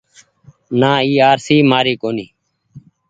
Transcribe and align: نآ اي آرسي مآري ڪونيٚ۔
نآ 0.79 0.91
اي 1.05 1.13
آرسي 1.31 1.57
مآري 1.69 1.95
ڪونيٚ۔ 2.01 2.31